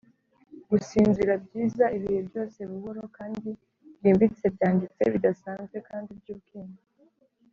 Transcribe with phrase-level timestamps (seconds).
[0.69, 3.49] gusinzira, byiza, ibihe byose, buhoro kandi
[3.97, 6.83] bwimbitse, byanditse bidasanzwe kandi byubwenge,